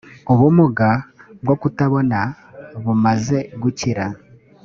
[0.33, 0.89] ubumuga
[1.41, 2.19] bwokutabona
[2.83, 4.05] bumaze gukira.